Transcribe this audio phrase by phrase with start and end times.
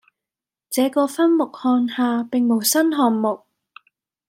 [0.71, 3.45] 這個分目項下並無新項目